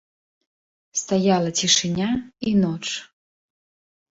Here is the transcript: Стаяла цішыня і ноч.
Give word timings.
Стаяла 1.01 1.51
цішыня 1.59 2.09
і 2.53 2.57
ноч. 2.65 2.83